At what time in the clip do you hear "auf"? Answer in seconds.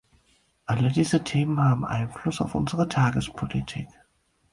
2.41-2.55